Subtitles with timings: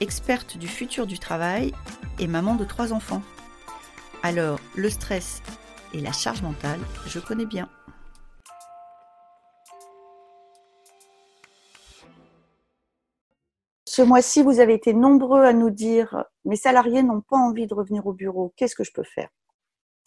[0.00, 1.72] experte du futur du travail
[2.18, 3.22] et maman de trois enfants.
[4.22, 5.42] Alors, le stress
[5.94, 7.68] et la charge mentale, je connais bien.
[13.86, 17.74] Ce mois-ci, vous avez été nombreux à nous dire mes salariés n'ont pas envie de
[17.74, 19.28] revenir au bureau, qu'est-ce que je peux faire?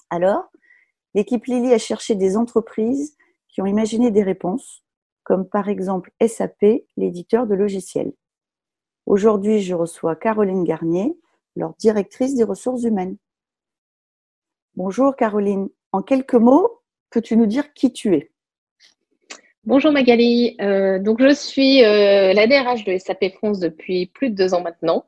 [0.09, 0.49] Alors,
[1.13, 3.17] l'équipe Lily a cherché des entreprises
[3.49, 4.83] qui ont imaginé des réponses,
[5.23, 8.13] comme par exemple SAP, l'éditeur de logiciels.
[9.11, 11.17] Aujourd'hui, je reçois Caroline Garnier,
[11.57, 13.17] leur directrice des ressources humaines.
[14.77, 15.67] Bonjour Caroline.
[15.91, 18.31] En quelques mots, peux-tu nous dire qui tu es?
[19.65, 20.55] Bonjour Magali.
[20.61, 24.61] Euh, donc je suis euh, la DRH de SAP France depuis plus de deux ans
[24.61, 25.05] maintenant.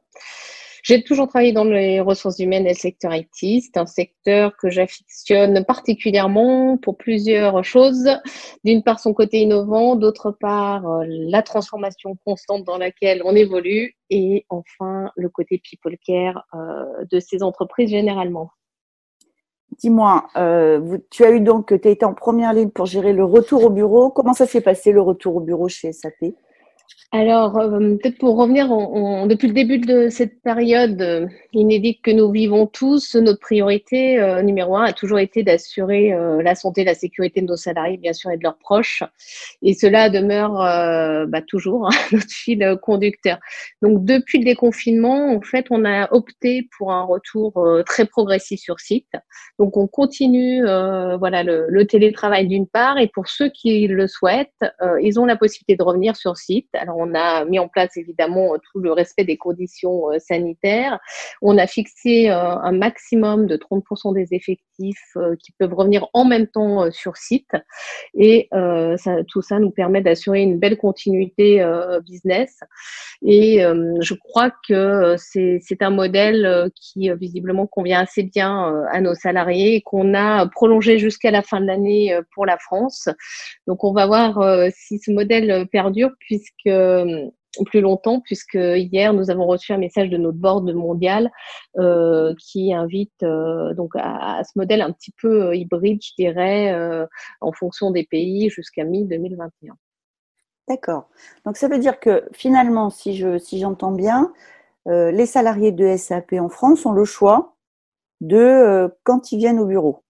[0.84, 3.30] J'ai toujours travaillé dans les ressources humaines et le secteur IT.
[3.64, 8.09] C'est un secteur que j'affectionne particulièrement pour plusieurs choses.
[8.66, 13.95] D'une part, son côté innovant, d'autre part, euh, la transformation constante dans laquelle on évolue
[14.09, 18.52] et enfin, le côté people care euh, de ces entreprises généralement.
[19.80, 23.23] Dis-moi, euh, tu as eu donc, tu as été en première ligne pour gérer le
[23.23, 24.12] retour au bureau.
[24.12, 26.34] Comment ça s'est passé le retour au bureau chez SAP
[27.16, 28.70] alors, euh, peut-être pour revenir,
[29.28, 34.42] depuis le début de cette période euh, inédite que nous vivons tous, notre priorité euh,
[34.42, 36.12] numéro un a toujours été d'assurer
[36.44, 39.03] la santé la sécurité de nos salariés, bien sûr, et de leurs proches.
[39.62, 40.53] Et cela demeure
[41.28, 43.38] bah, toujours hein, notre fil conducteur.
[43.84, 47.53] Donc, depuis le déconfinement, en fait, on a opté pour un retour
[47.86, 49.12] très progressif sur site.
[49.59, 54.50] Donc, on continue voilà, le, le télétravail d'une part, et pour ceux qui le souhaitent,
[55.00, 56.72] ils ont la possibilité de revenir sur site.
[56.75, 61.00] Alors, on a mis en place évidemment tout le respect des conditions euh, sanitaires.
[61.41, 66.25] On a fixé euh, un maximum de 30% des effectifs euh, qui peuvent revenir en
[66.25, 67.51] même temps sur site.
[68.16, 68.50] Et
[69.28, 71.63] tout ça nous permet d'assurer une belle continuité
[72.06, 72.59] business.
[73.22, 79.75] Et je crois que c'est un modèle qui visiblement convient assez bien à nos salariés
[79.75, 83.09] et qu'on a prolongé jusqu'à la fin de l'année pour la France.
[83.67, 84.39] Donc on va voir
[84.72, 87.29] si ce modèle perdure puisque euh,
[87.66, 91.31] plus longtemps, puisque hier nous avons reçu un message de notre board mondial
[91.78, 96.74] euh, qui invite euh, donc à, ce modèle un petit peu hybride, je dirais,
[97.41, 99.74] en fonction des pays jusqu'à mi-2021.
[100.68, 101.09] D'accord.
[101.46, 104.34] Donc ça veut dire que finalement, si je si j'entends bien,
[104.88, 107.56] les salariés de SAP en France ont le choix
[108.22, 110.03] de quand ils viennent au bureau.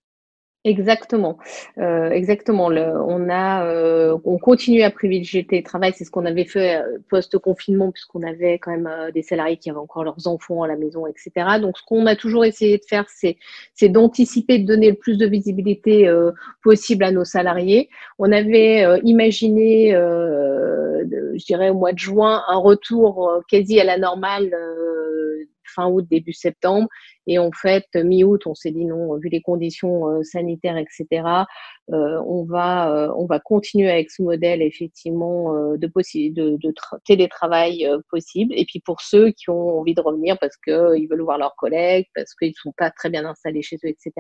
[0.66, 1.38] Exactement,
[1.78, 2.70] euh, exactement.
[2.70, 5.92] Le, on a, euh, on continue à privilégier le télétravail.
[5.94, 9.58] C'est ce qu'on avait fait euh, post confinement, puisqu'on avait quand même euh, des salariés
[9.58, 11.60] qui avaient encore leurs enfants à la maison, etc.
[11.60, 13.36] Donc, ce qu'on a toujours essayé de faire, c'est,
[13.74, 16.32] c'est d'anticiper, de donner le plus de visibilité euh,
[16.64, 17.90] possible à nos salariés.
[18.18, 24.56] On avait imaginé, je dirais au mois de juin, un retour quasi à la normale
[25.74, 26.88] fin août, début septembre.
[27.28, 31.26] Et en fait, mi-août, on s'est dit non, vu les conditions euh, sanitaires, etc.,
[31.92, 36.74] euh, on va euh, on va continuer avec ce modèle effectivement de, de, de
[37.06, 38.54] télétravail possible.
[38.56, 42.08] Et puis pour ceux qui ont envie de revenir parce qu'ils veulent voir leurs collègues,
[42.16, 44.12] parce qu'ils sont pas très bien installés chez eux, etc.,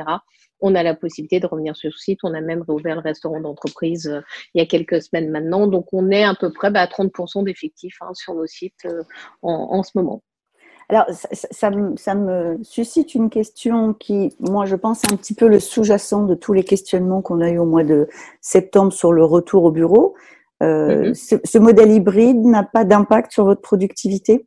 [0.61, 2.19] on a la possibilité de revenir sur site.
[2.23, 4.21] On a même réouvert le restaurant d'entreprise
[4.53, 5.67] il y a quelques semaines maintenant.
[5.67, 8.87] Donc on est à peu près bah, à 30% d'effectifs hein, sur nos sites
[9.41, 10.23] en ce moment.
[10.89, 15.59] Alors, ça, me, suscite une question qui, moi, je pense, est un petit peu le
[15.59, 18.07] sous-jacent de tous les questionnements qu'on a eu au mois de
[18.41, 20.15] septembre sur le retour au bureau.
[20.61, 21.39] Euh, mm-hmm.
[21.43, 24.45] ce, modèle hybride n'a pas d'impact sur votre productivité?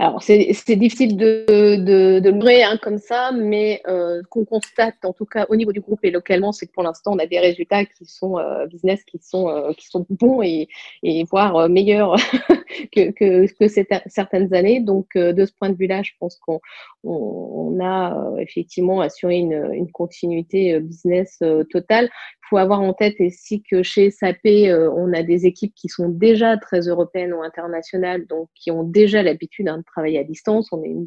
[0.00, 5.12] Alors, c'est difficile de, de, de le hein, comme ça, mais euh, qu'on constate, en
[5.12, 7.40] tout cas au niveau du groupe et localement, c'est que pour l'instant, on a des
[7.40, 10.68] résultats qui sont euh, business qui sont euh, qui sont bons et,
[11.02, 12.14] et voire euh, meilleurs
[12.94, 14.78] que, que, que certaines années.
[14.78, 16.60] Donc, euh, de ce point de vue-là, je pense qu'on
[17.02, 22.08] on, on, a effectivement assuré une, une continuité business totale
[22.48, 26.08] faut avoir en tête aussi que chez SAP, euh, on a des équipes qui sont
[26.08, 30.68] déjà très européennes ou internationales, donc qui ont déjà l'habitude hein, de travailler à distance.
[30.72, 31.06] On est une,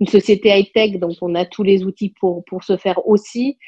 [0.00, 3.58] une société high-tech, donc on a tous les outils pour, pour se faire aussi.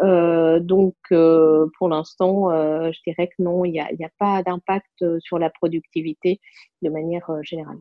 [0.00, 4.42] Euh, donc, euh, pour l'instant, euh, je dirais que non, il n'y a, a, pas
[4.42, 6.40] d'impact sur la productivité
[6.82, 7.78] de manière générale.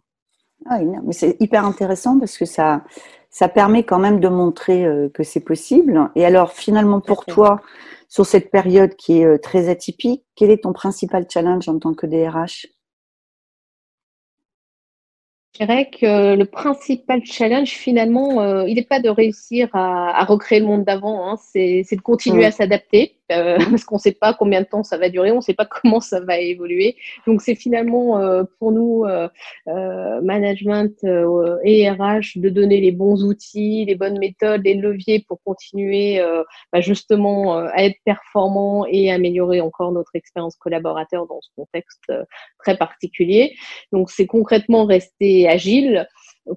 [0.69, 2.83] Ah mais c'est hyper intéressant parce que ça,
[3.31, 6.09] ça permet quand même de montrer euh, que c'est possible.
[6.15, 7.61] Et alors, finalement, pour toi,
[8.12, 11.94] sur cette période qui est euh, très atypique, quel est ton principal challenge en tant
[11.94, 12.68] que DRH
[15.54, 20.62] je dirais que le principal challenge, finalement, euh, il n'est pas de réussir à, recréer
[20.62, 21.36] le monde d'avant, hein.
[21.38, 23.18] c'est de continuer à s'adapter.
[23.31, 25.54] Euh, parce qu'on ne sait pas combien de temps ça va durer, on ne sait
[25.54, 26.95] pas comment ça va évoluer.
[27.28, 29.28] Donc c'est finalement euh, pour nous, euh,
[30.22, 31.04] management
[31.63, 36.22] et RH, de donner les bons outils, les bonnes méthodes, les leviers pour continuer
[36.72, 42.12] bah, justement à être performant et améliorer encore notre expérience collaborateur dans ce contexte
[42.60, 43.56] très particulier.
[43.92, 46.07] Donc c'est concrètement rester agile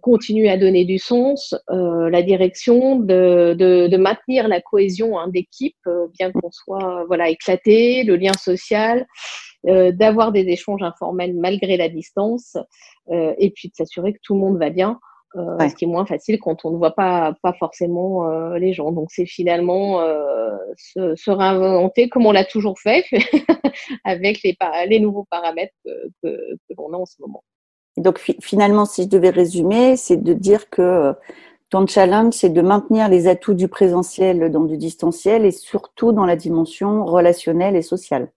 [0.00, 5.28] continuer à donner du sens, euh, la direction, de, de, de, maintenir la cohésion hein,
[5.28, 9.06] d'équipe, euh, bien qu'on soit voilà éclaté, le lien social,
[9.66, 12.56] euh, d'avoir des échanges informels malgré la distance,
[13.10, 14.98] euh, et puis de s'assurer que tout le monde va bien.
[15.36, 18.92] Euh, Ce qui est moins facile quand on ne voit pas, pas forcément les gens.
[18.92, 20.00] Donc, c'est finalement
[20.76, 23.04] se, se, réinventer comme on l'a toujours fait,
[24.04, 25.90] avec les, les nouveaux paramètres que,
[26.22, 26.28] que,
[26.68, 27.42] que l'on a en ce moment
[27.96, 31.12] donc finalement, si je devais résumer, c'est de dire que euh,
[31.70, 36.26] ton challenge, c'est de maintenir les atouts du présentiel dans du distanciel et surtout dans
[36.26, 38.30] la dimension relationnelle et sociale.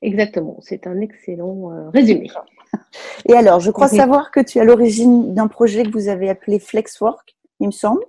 [0.00, 2.30] Exactement, c'est un excellent euh, résumé.
[3.28, 6.30] Et alors, je crois savoir que tu es à l'origine d'un projet que vous avez
[6.30, 8.02] appelé Flexwork, il me semble.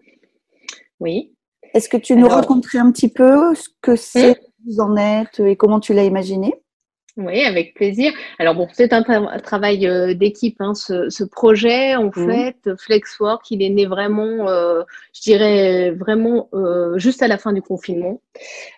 [1.00, 1.34] Oui.
[1.74, 4.36] Est-ce que tu nous raconterais un petit peu ce que c'est, hum.
[4.68, 6.63] vous en êtes et comment tu l'as imaginé?
[7.16, 8.12] Oui, avec plaisir.
[8.40, 11.96] Alors bon, c'est un travail euh, d'équipe, hein, ce, ce, projet.
[11.96, 12.12] En mmh.
[12.12, 14.82] fait, Flexwork, il est né vraiment, euh,
[15.14, 18.20] je dirais vraiment euh, juste à la fin du confinement,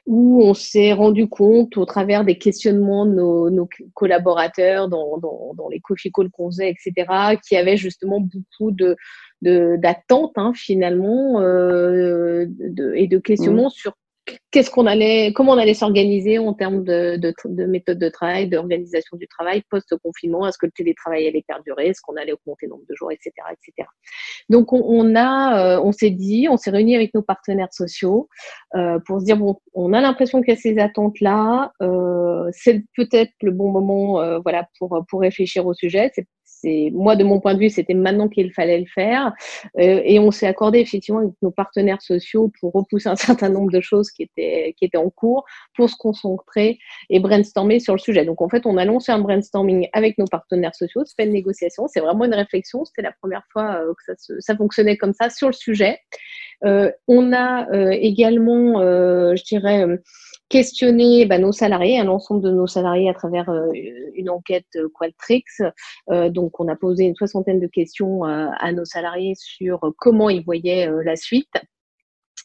[0.06, 5.54] où on s'est rendu compte au travers des questionnements de nos, nos collaborateurs dans, dans,
[5.56, 8.98] dans, les coffee calls qu'on faisait, etc., qu'il y avait justement beaucoup de
[9.42, 13.78] d'attentes hein, finalement euh, de, et de questionnements mmh.
[13.78, 13.94] sur
[14.51, 18.48] qu'est-ce qu'on allait, comment on allait s'organiser en termes de, de, de, méthode de travail,
[18.48, 22.72] d'organisation du travail post-confinement, est-ce que le télétravail allait perdurer, est-ce qu'on allait augmenter le
[22.72, 23.88] nombre de jours, etc., etc.
[24.50, 28.30] Donc on, on a, euh, on s'est dit, on s'est réunis avec nos partenaires sociaux
[28.75, 32.83] euh, pour se dire bon, on a l'impression qu'il y a ces attentes-là, euh, c'est
[32.95, 36.12] peut-être le bon moment, euh, voilà, pour pour réfléchir au sujet.
[36.94, 39.34] Moi de mon point de vue, c'était maintenant qu'il fallait le faire.
[39.80, 43.72] Euh, et on s'est accordé effectivement avec nos partenaires sociaux pour repousser un certain nombre
[43.72, 45.46] de choses qui étaient qui étaient en cours
[45.76, 46.78] pour se concentrer
[47.10, 48.26] et brainstormer sur le sujet.
[48.26, 51.04] Donc en fait, on a lancé un brainstorming avec nos partenaires sociaux.
[51.06, 52.86] C'est pas une négociation, c'est vraiment une réflexion.
[52.86, 56.00] C'était la première fois euh, que ça, fonctionnait comme ça sur le sujet.
[56.64, 59.86] Euh, on a également, je dirais,
[60.50, 63.50] questionner bah, nos salariés, l'ensemble de nos salariés à travers
[64.15, 65.62] une enquête Qualtrics.
[66.30, 70.89] donc, on a posé une soixantaine de questions à nos salariés sur comment ils voyaient
[71.03, 71.56] la suite.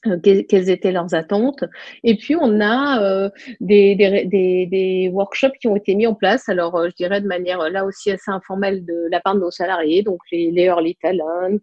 [0.07, 1.63] Euh, quelles étaient leurs attentes.
[2.05, 3.29] Et puis, on a euh,
[3.61, 7.21] des, des, des, des, workshops qui ont été mis en place, alors euh, je dirais
[7.21, 10.65] de manière là aussi assez informelle de la part de nos salariés, donc les, les
[10.65, 11.59] early talent.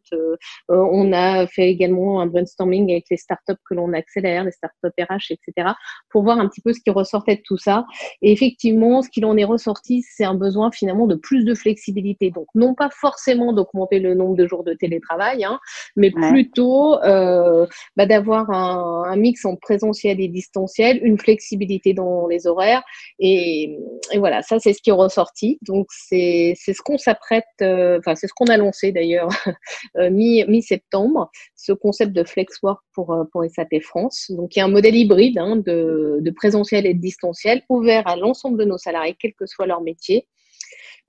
[0.69, 5.31] on a fait également un brainstorming avec les startups que l'on accélère, les startups RH,
[5.31, 5.69] etc.,
[6.09, 7.85] pour voir un petit peu ce qui ressortait de tout ça.
[8.21, 12.29] Et effectivement, ce qu'il en est ressorti, c'est un besoin finalement de plus de flexibilité.
[12.29, 15.59] Donc, non pas forcément d'augmenter le nombre de jours de télétravail, hein,
[15.95, 17.65] mais plutôt euh,
[17.95, 22.83] bah, d'avoir avoir un, mix en présentiel et distanciel, une flexibilité dans les horaires.
[23.19, 23.77] Et,
[24.17, 25.57] voilà, ça, c'est ce qui est ressorti.
[25.61, 29.29] Donc, c'est ce qu'on s'apprête, euh, enfin, c'est ce qu'on a lancé d'ailleurs
[29.97, 34.29] euh, mi-septembre, ce concept de FlexWork pour, euh, pour SAP France.
[34.29, 38.07] Donc, il y a un modèle hybride hein, de, de présentiel et de distanciel ouvert
[38.07, 40.27] à l'ensemble de nos salariés, quel que soit leur métier.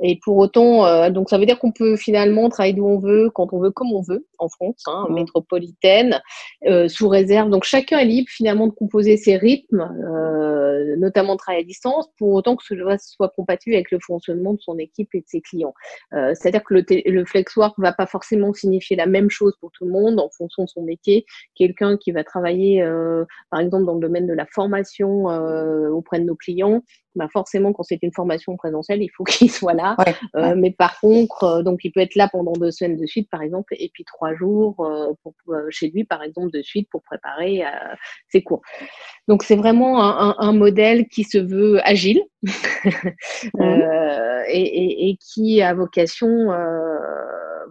[0.01, 3.31] Et pour autant, euh, donc ça veut dire qu'on peut finalement travailler d'où on veut,
[3.31, 5.15] quand on veut, comme on veut, en France, hein, mmh.
[5.15, 6.21] métropolitaine,
[6.67, 7.51] euh, sous réserve.
[7.51, 12.09] Donc chacun est libre finalement de composer ses rythmes, euh, notamment de travail à distance,
[12.19, 15.41] pour autant que cela soit compatible avec le fonctionnement de son équipe et de ses
[15.41, 15.75] clients.
[16.13, 19.73] Euh, c'est-à-dire que le, le flex work va pas forcément signifier la même chose pour
[19.73, 21.27] tout le monde en fonction de son métier.
[21.57, 25.25] Quelqu'un qui va travailler, euh, par exemple, dans le domaine de la formation
[25.93, 26.83] auprès de nos clients,
[27.15, 29.97] bah forcément, quand c'est une formation présentielle, il faut qu'il soit là.
[30.37, 33.29] Euh, mais par contre, euh, donc il peut être là pendant deux semaines de suite,
[33.31, 35.35] par exemple, et puis trois jours euh, pour,
[35.71, 37.63] chez lui, par exemple, de suite pour préparer
[38.29, 38.63] ses cours.
[39.27, 43.71] Donc c'est vraiment un, un, modèle qui se veut agile et,
[44.49, 46.51] et, et, qui a vocation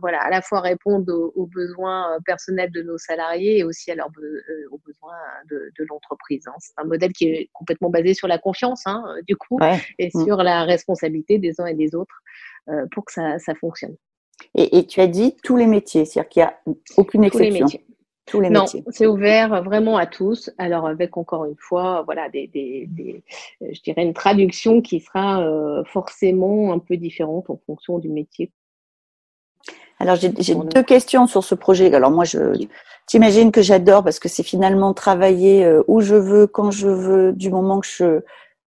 [0.01, 3.95] voilà, à la fois répondre aux, besoins euh, personnels de nos salariés et aussi à
[3.95, 5.15] leurs euh, aux besoins
[5.49, 6.47] de, l'entreprise.
[6.47, 6.55] Hein.
[6.59, 9.59] C'est un modèle qui est complètement basé sur la confiance, hein, du coup,
[9.99, 10.25] et mm.
[10.25, 12.21] sur la responsabilité des uns et des autres
[12.69, 13.95] euh, pour que ça, ça fonctionne.
[14.53, 17.49] Et, tu as dit tous les métiers, c'est-à-dire qu'il n'y a aucune exception.
[17.49, 17.87] Tous les métiers.
[18.27, 20.51] Tous les non, c'est ouvert vraiment à tous.
[20.57, 23.23] Alors avec encore une fois, voilà, des, des,
[23.61, 28.51] je dirais une traduction qui sera euh, forcément un peu différente en fonction du métier.
[29.99, 31.93] Alors j'ai deux questions sur ce projet.
[31.93, 32.67] Alors moi, je
[33.07, 37.33] t'imagine que j'adore parce que c'est finalement travailler euh, où je veux, quand je veux,
[37.33, 38.21] du moment que je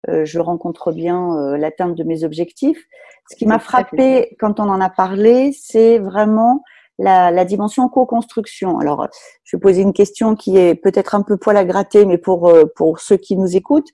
[0.08, 2.87] euh, je rencontre bien l'atteinte de mes objectifs.
[3.30, 6.62] Ce qui m'a frappé quand on en a parlé, c'est vraiment
[7.00, 8.78] la, la dimension co-construction.
[8.78, 9.08] Alors,
[9.44, 12.49] je vais poser une question qui est peut-être un peu poil à gratter, mais pour
[12.49, 13.88] euh, pour ceux qui nous écoutent,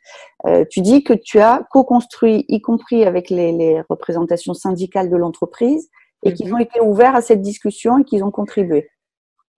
[0.46, 5.16] euh, tu dis que tu as co-construit, y compris avec les, les représentations syndicales de
[5.16, 5.88] l'entreprise,
[6.24, 6.54] et qu'ils mhm.
[6.54, 8.88] ont été ouverts à cette discussion et qu'ils ont contribué.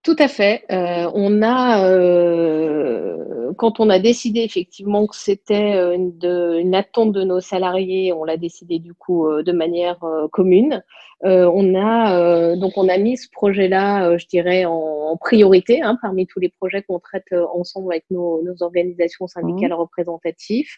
[0.05, 0.65] Tout à fait.
[0.71, 6.15] Euh, on a, euh, quand on a décidé effectivement que c'était euh, une,
[6.61, 10.83] une, attente de nos salariés, on l'a décidé du coup de manière euh, commune.
[11.23, 16.27] on a donc on a mis ce projet-là, je dirais, en, en priorité hein, parmi
[16.27, 19.75] tous les projets qu'on traite ensemble avec nos, nos organisations syndicales mmh.
[19.75, 20.71] représentatives.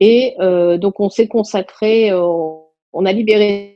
[0.00, 3.75] Et donc on s'est consacré, on a libéré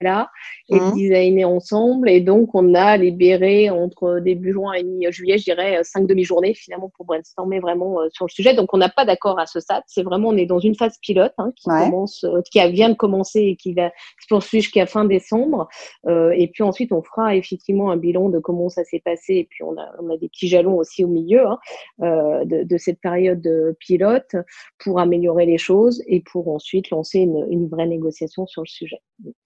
[0.00, 0.30] là
[0.68, 0.92] et mmh.
[0.94, 2.08] designer ensemble.
[2.08, 6.54] Et donc, on a libéré entre début juin et mi-juillet, je dirais, euh, cinq demi-journées
[6.54, 8.54] finalement pour brainstormer vraiment euh, sur le sujet.
[8.54, 9.82] Donc, on n'a pas d'accord à ce stade.
[9.86, 12.94] C'est vraiment, on est dans une phase pilote hein, qui commence, euh, qui vient de
[12.94, 15.68] commencer et qui va se poursuivre jusqu'à fin décembre.
[16.06, 19.34] Euh, et puis ensuite, on fera effectivement un bilan de comment ça s'est passé.
[19.34, 21.58] Et puis, on a, on a des petits jalons aussi au milieu hein,
[22.02, 23.46] euh, de, de, cette période
[23.78, 24.34] pilote
[24.78, 29.00] pour améliorer les choses et pour ensuite lancer une, une vraie négociation sur le sujet.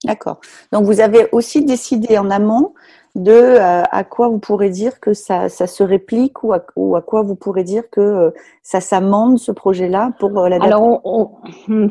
[0.04, 0.40] D'accord.
[0.73, 2.75] Donc vous avez aussi décidé en amont
[3.14, 6.97] de euh, à quoi vous pourrez dire que ça, ça se réplique ou à, ou
[6.97, 8.31] à quoi vous pourrez dire que euh,
[8.62, 10.66] ça s'amende ce projet-là pour euh, la date?
[10.66, 11.40] Alors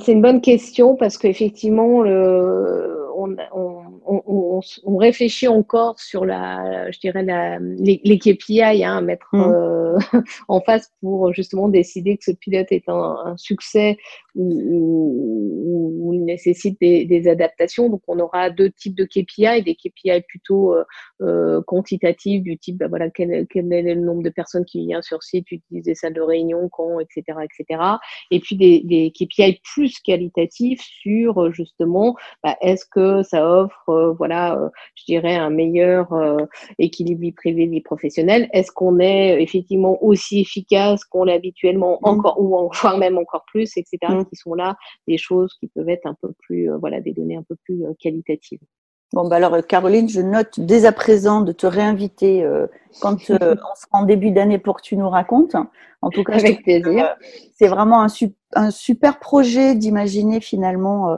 [0.01, 6.91] c'est une bonne question parce qu'effectivement le, on, on, on, on, réfléchit encore sur la,
[6.91, 10.23] je dirais la, les, les KPI hein, à mettre mmh.
[10.49, 13.97] en face pour justement décider que ce pilote est un, un succès
[14.35, 17.89] ou, ou, nécessite des, des, adaptations.
[17.89, 20.73] Donc on aura deux types de KPI, des KPI plutôt
[21.21, 25.01] euh, quantitatif du type, bah, voilà, quel, quel, est le nombre de personnes qui viennent
[25.01, 27.81] sur site, utilisent des salles de réunion, quand, etc., etc.
[28.31, 33.89] Et puis des, des KPI plus qualitatifs sur euh, justement, bah, est-ce que ça offre,
[33.89, 36.07] euh, voilà, euh, je dirais un meilleur
[36.79, 38.49] équilibre vie privée vie professionnelle?
[38.53, 42.07] Est-ce qu'on est effectivement aussi efficace qu'on l'est habituellement, mmh.
[42.07, 43.97] encore ou enfin même encore plus, etc.
[44.09, 44.22] Mmh.
[44.25, 44.77] Qui sont là
[45.07, 48.59] des choses qui peuvent être un peu plus, voilà, des données un peu plus qualitatives.
[49.13, 52.65] Bon, bah alors, Caroline, je note dès à présent de te réinviter euh,
[52.99, 53.37] quand euh,
[53.71, 55.55] on sera en début d'année pour que tu nous racontes.
[56.01, 57.05] En tout cas, avec plaisir.
[57.05, 57.25] Euh,
[57.55, 58.07] c'est vraiment un,
[58.55, 61.17] un, super projet d'imaginer finalement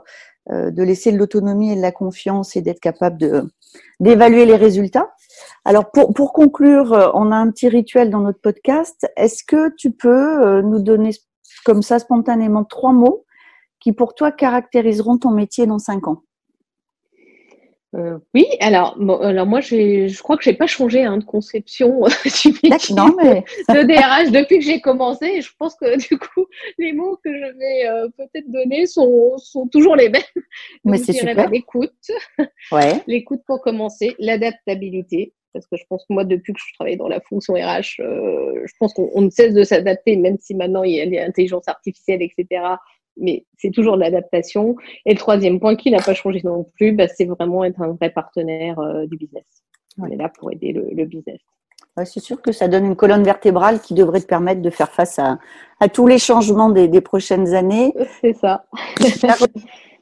[0.51, 3.49] de laisser de l'autonomie et de la confiance et d'être capable de
[3.99, 5.13] d'évaluer les résultats.
[5.63, 9.07] Alors, pour, pour conclure, on a un petit rituel dans notre podcast.
[9.17, 11.11] Est-ce que tu peux nous donner
[11.65, 13.25] comme ça spontanément trois mots
[13.79, 16.21] qui pour toi caractériseront ton métier dans cinq ans
[17.95, 22.01] euh, oui, alors, bon, alors moi, je crois que j'ai pas changé hein, de conception
[22.43, 23.45] du métier non, mais...
[23.69, 25.41] de DRH depuis que j'ai commencé.
[25.41, 26.45] je pense que du coup,
[26.77, 30.21] les mots que je vais euh, peut-être donner sont, sont toujours les mêmes.
[30.83, 31.49] Mais c'est super.
[31.49, 31.93] L'écoute,
[32.71, 33.01] ouais.
[33.07, 37.07] l'écoute pour commencer, l'adaptabilité, parce que je pense que moi, depuis que je travaille dans
[37.07, 40.93] la fonction RH, euh, je pense qu'on ne cesse de s'adapter, même si maintenant il
[40.93, 42.75] y a l'intelligence artificielle, etc
[43.17, 44.75] mais c'est toujours l'adaptation.
[45.05, 47.93] Et le troisième point qui n'a pas changé non plus, bah, c'est vraiment être un
[47.93, 49.45] vrai partenaire euh, du business.
[49.97, 51.39] On est là pour aider le, business.
[52.03, 55.19] c'est sûr que ça donne une colonne vertébrale qui devrait te permettre de faire face
[55.19, 55.39] à,
[55.79, 57.93] à tous les changements des, des prochaines années.
[58.19, 58.65] C'est ça.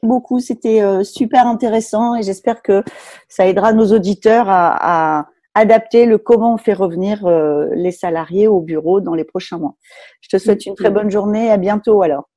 [0.01, 2.83] beaucoup, c'était euh, super intéressant et j'espère que
[3.29, 8.47] ça aidera nos auditeurs à, à adapter le comment on fait revenir euh, les salariés
[8.47, 9.75] au bureau dans les prochains mois.
[10.21, 11.51] Je te souhaite une très bonne journée.
[11.51, 12.29] À bientôt alors.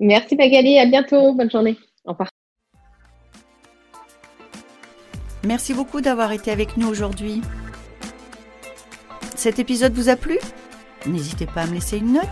[0.00, 1.76] Merci Magali, à bientôt, bonne journée.
[2.04, 2.30] Au revoir.
[5.44, 7.40] Merci beaucoup d'avoir été avec nous aujourd'hui.
[9.36, 10.38] Cet épisode vous a plu?
[11.06, 12.24] N'hésitez pas à me laisser une note.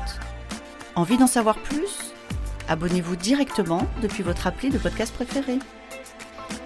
[0.97, 2.13] Envie d'en savoir plus?
[2.69, 5.59] Abonnez-vous directement depuis votre appli de podcast préféré.